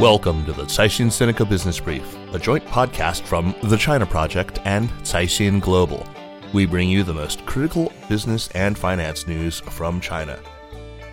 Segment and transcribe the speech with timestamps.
[0.00, 4.88] Welcome to the Caixin Sinica Business Brief, a joint podcast from The China Project and
[5.04, 6.08] Caixin Global.
[6.54, 10.40] We bring you the most critical business and finance news from China.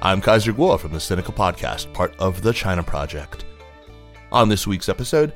[0.02, 3.44] I'm Kaiser Kuo from the Sinica Podcast, part of The China Project.
[4.32, 5.34] On this week's episode,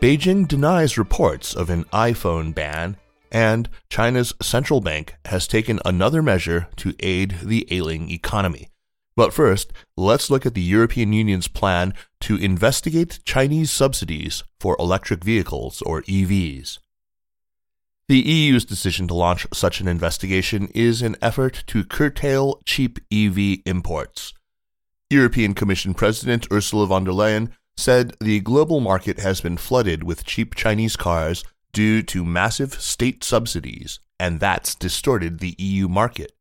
[0.00, 2.96] Beijing denies reports of an iPhone ban,
[3.30, 8.70] and China's central bank has taken another measure to aid the ailing economy.
[9.18, 15.24] But first, let's look at the European Union's plan to investigate Chinese subsidies for electric
[15.24, 16.78] vehicles, or EVs.
[18.06, 23.58] The EU's decision to launch such an investigation is an effort to curtail cheap EV
[23.66, 24.34] imports.
[25.10, 30.24] European Commission President Ursula von der Leyen said the global market has been flooded with
[30.26, 36.37] cheap Chinese cars due to massive state subsidies, and that's distorted the EU market.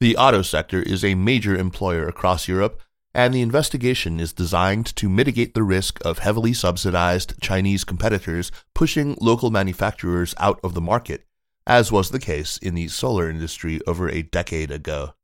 [0.00, 2.80] The auto sector is a major employer across Europe,
[3.14, 9.16] and the investigation is designed to mitigate the risk of heavily subsidized Chinese competitors pushing
[9.20, 11.24] local manufacturers out of the market,
[11.66, 15.14] as was the case in the solar industry over a decade ago.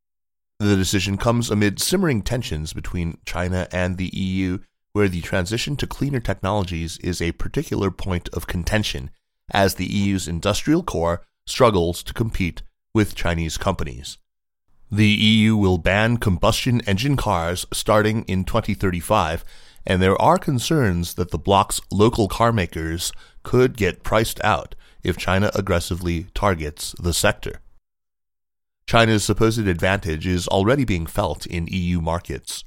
[0.60, 4.58] The decision comes amid simmering tensions between China and the EU,
[4.92, 9.10] where the transition to cleaner technologies is a particular point of contention,
[9.50, 12.62] as the EU's industrial core struggles to compete
[12.94, 14.18] with Chinese companies.
[14.92, 19.44] The EU will ban combustion engine cars starting in 2035,
[19.86, 23.12] and there are concerns that the bloc's local car makers
[23.44, 24.74] could get priced out
[25.04, 27.60] if China aggressively targets the sector.
[28.84, 32.64] China's supposed advantage is already being felt in EU markets.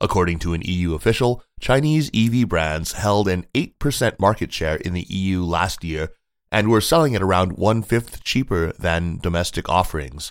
[0.00, 5.06] According to an EU official, Chinese EV brands held an 8% market share in the
[5.08, 6.10] EU last year
[6.52, 10.30] and were selling at around one fifth cheaper than domestic offerings.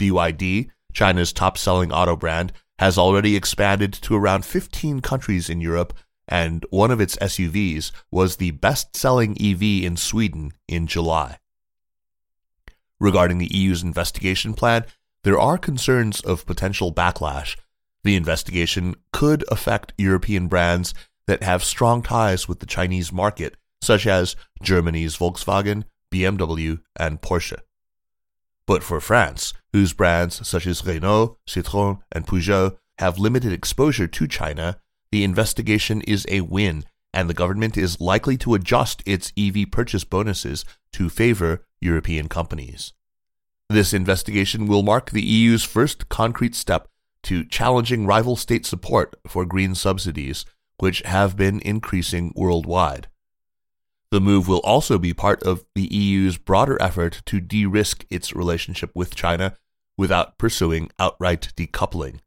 [0.00, 5.92] BYD, China's top selling auto brand, has already expanded to around 15 countries in Europe,
[6.26, 11.38] and one of its SUVs was the best selling EV in Sweden in July.
[12.98, 14.86] Regarding the EU's investigation plan,
[15.22, 17.56] there are concerns of potential backlash.
[18.02, 20.94] The investigation could affect European brands
[21.26, 27.58] that have strong ties with the Chinese market, such as Germany's Volkswagen, BMW, and Porsche.
[28.70, 34.28] But for France, whose brands such as Renault, Citroën, and Peugeot have limited exposure to
[34.28, 34.78] China,
[35.10, 40.04] the investigation is a win, and the government is likely to adjust its EV purchase
[40.04, 42.92] bonuses to favor European companies.
[43.68, 46.86] This investigation will mark the EU's first concrete step
[47.24, 50.44] to challenging rival state support for green subsidies,
[50.78, 53.08] which have been increasing worldwide.
[54.10, 58.34] The move will also be part of the EU's broader effort to de risk its
[58.34, 59.56] relationship with China
[59.96, 62.18] without pursuing outright decoupling.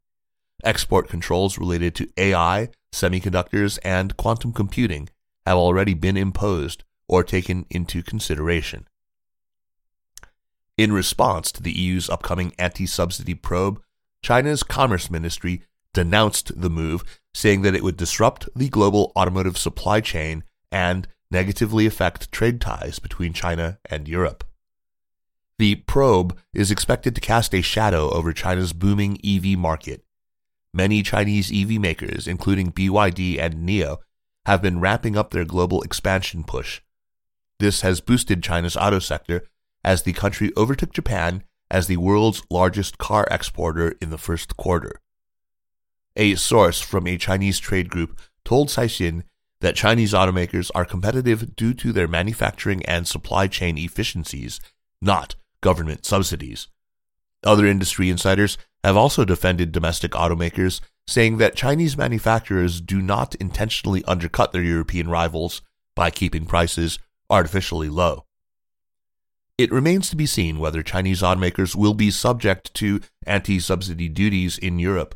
[0.62, 5.10] Export controls related to AI, semiconductors, and quantum computing
[5.44, 8.88] have already been imposed or taken into consideration.
[10.78, 13.82] In response to the EU's upcoming anti subsidy probe,
[14.22, 17.04] China's Commerce Ministry denounced the move,
[17.34, 22.98] saying that it would disrupt the global automotive supply chain and negatively affect trade ties
[22.98, 24.44] between China and Europe.
[25.58, 30.04] The probe is expected to cast a shadow over China's booming EV market.
[30.72, 33.98] Many Chinese EV makers, including BYD and NIO,
[34.46, 36.80] have been ramping up their global expansion push.
[37.60, 39.46] This has boosted China's auto sector
[39.84, 45.00] as the country overtook Japan as the world's largest car exporter in the first quarter.
[46.16, 49.22] A source from a Chinese trade group told Caixin
[49.64, 54.60] that Chinese automakers are competitive due to their manufacturing and supply chain efficiencies,
[55.00, 56.68] not government subsidies.
[57.42, 64.04] Other industry insiders have also defended domestic automakers, saying that Chinese manufacturers do not intentionally
[64.04, 65.62] undercut their European rivals
[65.94, 66.98] by keeping prices
[67.30, 68.26] artificially low.
[69.56, 74.58] It remains to be seen whether Chinese automakers will be subject to anti subsidy duties
[74.58, 75.14] in Europe.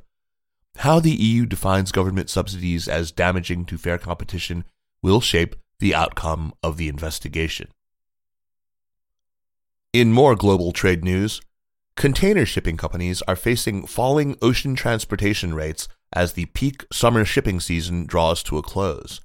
[0.79, 4.65] How the EU defines government subsidies as damaging to fair competition
[5.03, 7.69] will shape the outcome of the investigation.
[9.93, 11.41] In more global trade news,
[11.97, 18.07] container shipping companies are facing falling ocean transportation rates as the peak summer shipping season
[18.07, 19.21] draws to a close.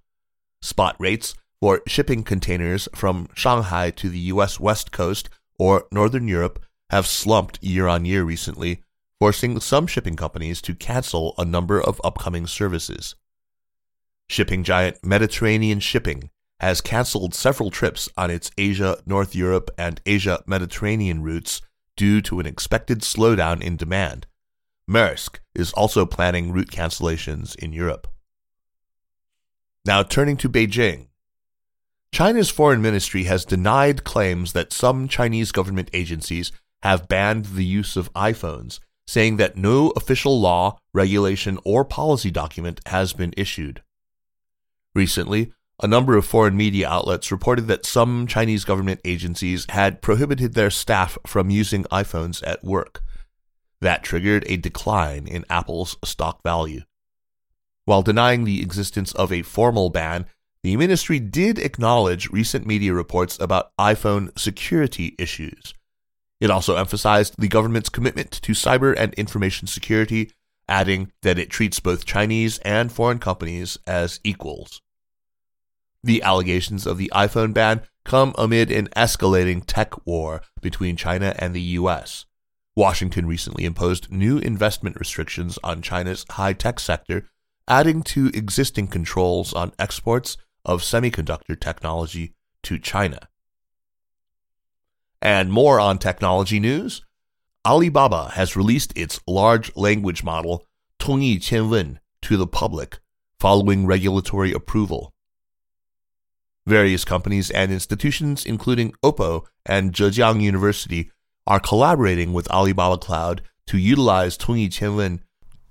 [0.59, 4.59] Spot rates for shipping containers from Shanghai to the U.S.
[4.59, 5.29] West Coast
[5.59, 8.81] or Northern Europe have slumped year on year recently,
[9.19, 13.15] forcing some shipping companies to cancel a number of upcoming services.
[14.27, 16.29] Shipping giant Mediterranean Shipping
[16.59, 21.61] has canceled several trips on its Asia North Europe and Asia Mediterranean routes
[21.95, 24.25] due to an expected slowdown in demand.
[24.89, 28.07] Maersk is also planning route cancellations in Europe.
[29.85, 31.07] Now turning to Beijing.
[32.13, 36.51] China's foreign ministry has denied claims that some Chinese government agencies
[36.83, 42.79] have banned the use of iPhones, saying that no official law, regulation, or policy document
[42.87, 43.81] has been issued.
[44.95, 45.51] Recently,
[45.81, 50.69] a number of foreign media outlets reported that some Chinese government agencies had prohibited their
[50.69, 53.01] staff from using iPhones at work.
[53.81, 56.83] That triggered a decline in Apple's stock value.
[57.85, 60.25] While denying the existence of a formal ban,
[60.61, 65.73] the ministry did acknowledge recent media reports about iPhone security issues.
[66.43, 70.29] It also emphasized the government's commitment to cyber and information security,
[70.67, 74.81] adding that it treats both Chinese and foreign companies as equals.
[76.03, 81.55] The allegations of the iPhone ban come amid an escalating tech war between China and
[81.55, 82.25] the US.
[82.75, 87.29] Washington recently imposed new investment restrictions on China's high tech sector,
[87.69, 90.35] adding to existing controls on exports
[90.65, 93.29] of semiconductor technology to China.
[95.23, 97.01] And more on technology news.
[97.65, 100.65] Alibaba has released its large language model,
[100.99, 102.99] Tongyi Qianwen, to the public
[103.39, 105.13] following regulatory approval.
[106.67, 111.09] Various companies and institutions, including Oppo and Zhejiang University,
[111.47, 115.21] are collaborating with Alibaba Cloud to utilize Tongyi Qianwen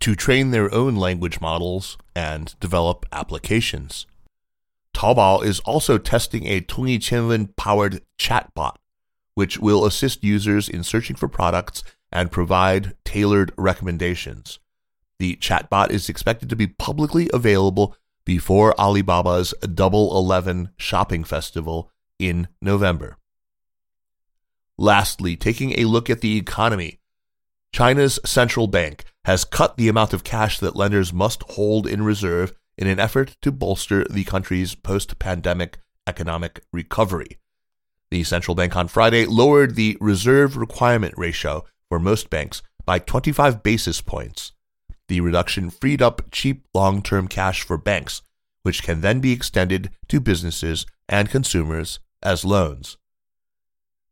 [0.01, 4.07] to train their own language models and develop applications.
[4.95, 8.77] Taobao is also testing a Tongyi Qianwen powered chatbot,
[9.35, 14.59] which will assist users in searching for products and provide tailored recommendations.
[15.19, 22.49] The chatbot is expected to be publicly available before Alibaba's Double Eleven shopping festival in
[22.61, 23.17] November.
[24.79, 27.01] Lastly, taking a look at the economy,
[27.73, 32.53] China's central bank has cut the amount of cash that lenders must hold in reserve
[32.77, 37.39] in an effort to bolster the country's post pandemic economic recovery.
[38.13, 43.63] The central bank on Friday lowered the reserve requirement ratio for most banks by 25
[43.63, 44.53] basis points.
[45.09, 48.21] The reduction freed up cheap long term cash for banks,
[48.65, 52.99] which can then be extended to businesses and consumers as loans.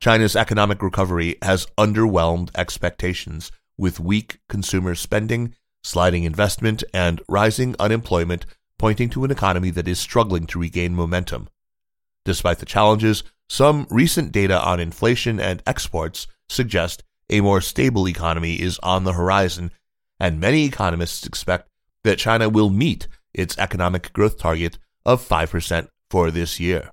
[0.00, 8.46] China's economic recovery has underwhelmed expectations with weak consumer spending sliding investment, and rising unemployment,
[8.78, 11.48] pointing to an economy that is struggling to regain momentum.
[12.24, 18.60] Despite the challenges, some recent data on inflation and exports suggest a more stable economy
[18.60, 19.70] is on the horizon,
[20.18, 21.68] and many economists expect
[22.04, 26.90] that China will meet its economic growth target of 5% for this year.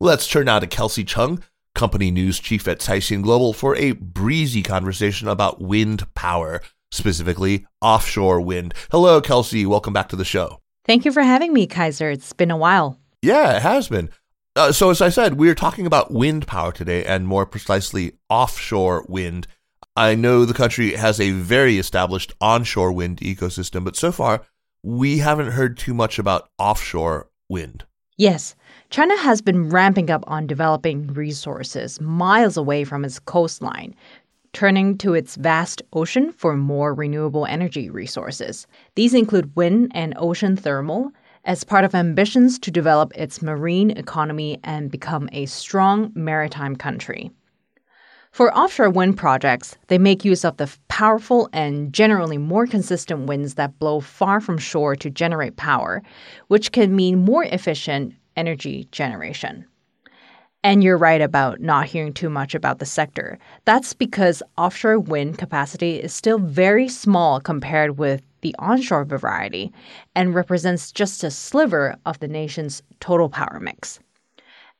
[0.00, 1.42] Let's turn now to Kelsey Cheng,
[1.74, 8.40] company news chief at Caixin Global, for a breezy conversation about wind power, specifically offshore
[8.40, 8.74] wind.
[8.90, 9.66] Hello, Kelsey.
[9.66, 10.60] Welcome back to the show.
[10.88, 12.10] Thank you for having me, Kaiser.
[12.10, 12.98] It's been a while.
[13.20, 14.08] Yeah, it has been.
[14.56, 19.04] Uh, so, as I said, we're talking about wind power today, and more precisely, offshore
[19.06, 19.46] wind.
[19.94, 24.46] I know the country has a very established onshore wind ecosystem, but so far,
[24.82, 27.84] we haven't heard too much about offshore wind.
[28.16, 28.56] Yes,
[28.88, 33.94] China has been ramping up on developing resources miles away from its coastline,
[34.52, 38.66] turning to its vast ocean for more renewable energy resources.
[38.94, 41.12] These include wind and ocean thermal
[41.44, 47.30] as part of ambitions to develop its marine economy and become a strong maritime country.
[48.32, 53.54] For offshore wind projects, they make use of the powerful and generally more consistent winds
[53.54, 56.02] that blow far from shore to generate power,
[56.48, 59.64] which can mean more efficient energy generation.
[60.64, 63.38] And you're right about not hearing too much about the sector.
[63.64, 69.72] That's because offshore wind capacity is still very small compared with the onshore variety
[70.16, 74.00] and represents just a sliver of the nation's total power mix.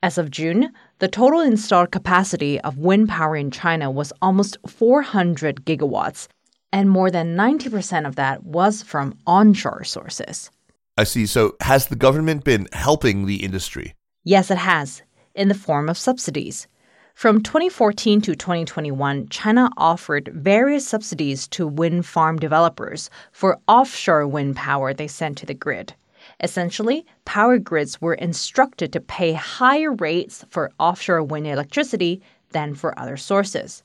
[0.02, 5.64] As of June, the total installed capacity of wind power in China was almost 400
[5.64, 6.28] gigawatts,
[6.72, 10.50] and more than 90% of that was from onshore sources.
[10.96, 11.26] I see.
[11.26, 13.94] So, has the government been helping the industry?
[14.24, 15.02] Yes, it has
[15.38, 16.66] in the form of subsidies.
[17.14, 24.56] From 2014 to 2021, China offered various subsidies to wind farm developers for offshore wind
[24.56, 25.94] power they sent to the grid.
[26.42, 32.98] Essentially, power grids were instructed to pay higher rates for offshore wind electricity than for
[32.98, 33.82] other sources.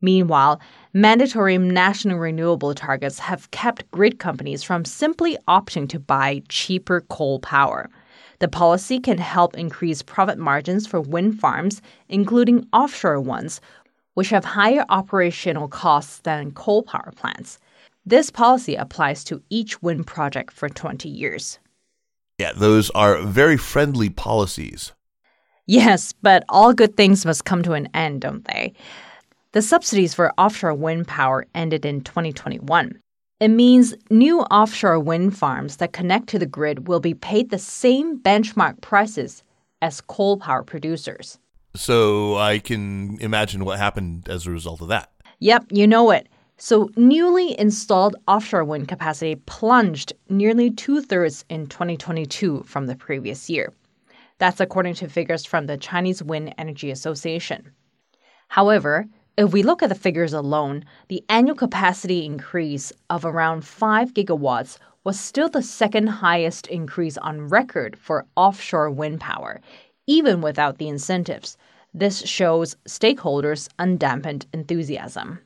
[0.00, 0.60] Meanwhile,
[0.92, 7.40] mandatory national renewable targets have kept grid companies from simply opting to buy cheaper coal
[7.40, 7.90] power.
[8.40, 13.60] The policy can help increase profit margins for wind farms, including offshore ones,
[14.14, 17.58] which have higher operational costs than coal power plants.
[18.06, 21.58] This policy applies to each wind project for 20 years.
[22.38, 24.92] Yeah, those are very friendly policies.
[25.66, 28.72] Yes, but all good things must come to an end, don't they?
[29.52, 33.00] The subsidies for offshore wind power ended in 2021.
[33.40, 37.58] It means new offshore wind farms that connect to the grid will be paid the
[37.58, 39.44] same benchmark prices
[39.80, 41.38] as coal power producers.
[41.76, 45.12] So I can imagine what happened as a result of that.
[45.38, 46.28] Yep, you know it.
[46.60, 53.48] So, newly installed offshore wind capacity plunged nearly two thirds in 2022 from the previous
[53.48, 53.72] year.
[54.38, 57.70] That's according to figures from the Chinese Wind Energy Association.
[58.48, 59.06] However,
[59.38, 64.78] if we look at the figures alone, the annual capacity increase of around 5 gigawatts
[65.04, 69.60] was still the second highest increase on record for offshore wind power,
[70.08, 71.56] even without the incentives.
[71.94, 75.38] This shows stakeholders' undampened enthusiasm.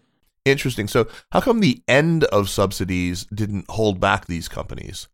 [0.46, 0.88] Interesting.
[0.88, 5.06] So, how come the end of subsidies didn't hold back these companies?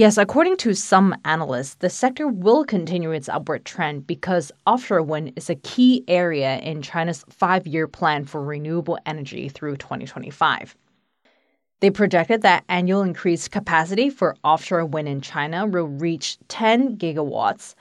[0.00, 5.34] Yes, according to some analysts, the sector will continue its upward trend because offshore wind
[5.36, 10.74] is a key area in China's five year plan for renewable energy through 2025.
[11.80, 17.74] They projected that annual increased capacity for offshore wind in China will reach 10 gigawatts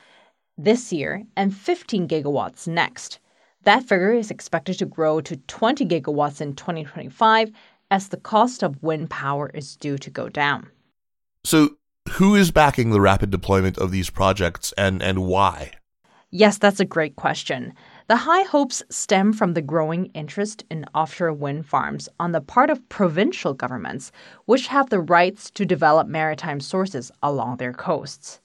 [0.58, 3.20] this year and 15 gigawatts next.
[3.64, 7.50] That figure is expected to grow to 20 gigawatts in 2025
[7.92, 10.70] as the cost of wind power is due to go down.
[11.46, 11.78] So,
[12.20, 15.72] who is backing the rapid deployment of these projects and, and why?
[16.32, 17.74] Yes, that's a great question.
[18.08, 22.70] The high hopes stem from the growing interest in offshore wind farms on the part
[22.70, 24.12] of provincial governments,
[24.44, 28.41] which have the rights to develop maritime sources along their coasts.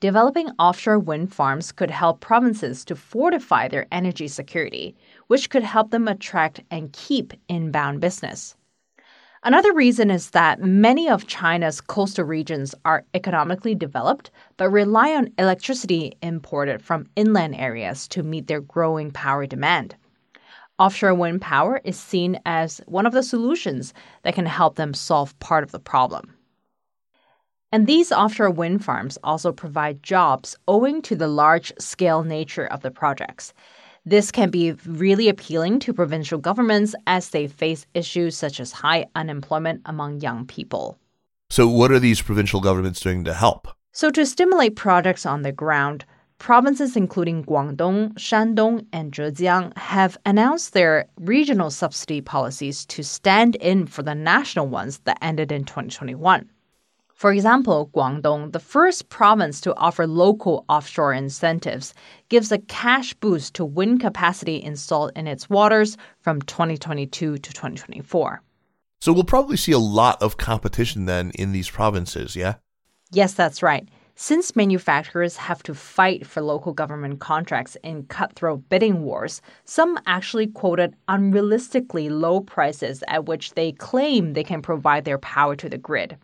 [0.00, 5.90] Developing offshore wind farms could help provinces to fortify their energy security, which could help
[5.90, 8.56] them attract and keep inbound business.
[9.46, 15.34] Another reason is that many of China's coastal regions are economically developed but rely on
[15.36, 19.96] electricity imported from inland areas to meet their growing power demand.
[20.78, 25.38] Offshore wind power is seen as one of the solutions that can help them solve
[25.40, 26.34] part of the problem.
[27.70, 32.80] And these offshore wind farms also provide jobs owing to the large scale nature of
[32.80, 33.52] the projects.
[34.06, 39.06] This can be really appealing to provincial governments as they face issues such as high
[39.14, 40.98] unemployment among young people.
[41.48, 43.66] So, what are these provincial governments doing to help?
[43.92, 46.04] So, to stimulate projects on the ground,
[46.36, 53.86] provinces including Guangdong, Shandong, and Zhejiang have announced their regional subsidy policies to stand in
[53.86, 56.50] for the national ones that ended in 2021.
[57.14, 61.94] For example, Guangdong, the first province to offer local offshore incentives,
[62.28, 68.42] gives a cash boost to wind capacity installed in its waters from 2022 to 2024.
[69.00, 72.54] So we'll probably see a lot of competition then in these provinces, yeah?
[73.12, 73.88] Yes, that's right.
[74.16, 80.48] Since manufacturers have to fight for local government contracts in cutthroat bidding wars, some actually
[80.48, 85.78] quoted unrealistically low prices at which they claim they can provide their power to the
[85.78, 86.16] grid.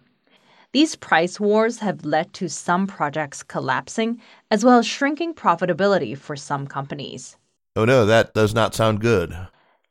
[0.72, 4.20] These price wars have led to some projects collapsing,
[4.52, 7.36] as well as shrinking profitability for some companies.
[7.74, 9.36] Oh no, that does not sound good.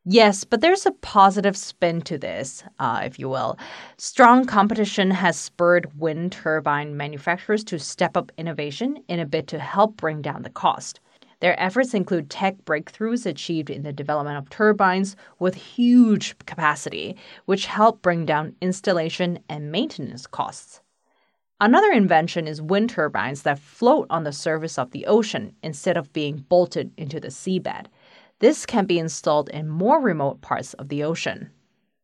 [0.05, 3.59] Yes, but there's a positive spin to this, uh, if you will.
[3.97, 9.59] Strong competition has spurred wind turbine manufacturers to step up innovation in a bid to
[9.59, 11.01] help bring down the cost.
[11.39, 17.15] Their efforts include tech breakthroughs achieved in the development of turbines with huge capacity,
[17.45, 20.81] which help bring down installation and maintenance costs.
[21.61, 26.13] Another invention is wind turbines that float on the surface of the ocean instead of
[26.13, 27.87] being bolted into the seabed.
[28.39, 31.51] This can be installed in more remote parts of the ocean.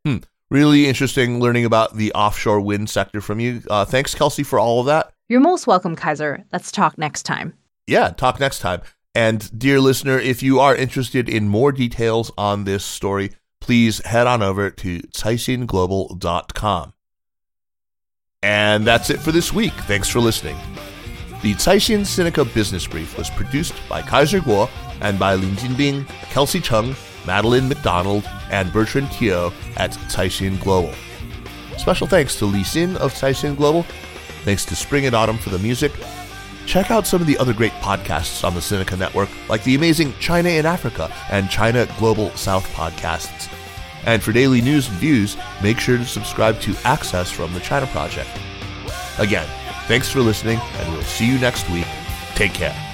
[0.06, 0.18] Hmm.
[0.52, 3.62] Really interesting learning about the offshore wind sector from you.
[3.70, 5.12] Uh, thanks, Kelsey, for all of that.
[5.28, 6.44] You're most welcome, Kaiser.
[6.54, 7.54] Let's talk next time.
[7.88, 8.82] Yeah, talk next time.
[9.16, 13.32] And dear listener, if you are interested in more details on this story,
[13.62, 16.94] please head on over to caixinglobal.com.
[18.44, 19.74] And that's it for this week.
[19.74, 20.58] Thanks for listening.
[21.42, 24.70] The Caixin Sinica Business Brief was produced by Kaiser Kuo
[25.00, 26.96] and by Lin Jinbing, Kelsey Cheng,
[27.26, 30.94] Madeline McDonald, and Bertrand Tio at Caixin Global.
[31.78, 33.84] Special thanks to Li Xin of Caixin Global.
[34.44, 35.92] Thanks to Spring and Autumn for the music.
[36.66, 40.14] Check out some of the other great podcasts on the Sinica Network, like the amazing
[40.20, 43.52] China in Africa and China Global South podcasts.
[44.06, 47.88] And for daily news and views, make sure to subscribe to Access from the China
[47.88, 48.30] Project.
[49.18, 49.48] Again,
[49.88, 51.88] thanks for listening, and we'll see you next week.
[52.36, 52.85] Take care.